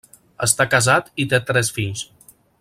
Està 0.45 0.65
casat 0.71 1.13
i 1.25 1.27
té 1.35 1.41
tres 1.51 1.71
fills. 1.77 2.05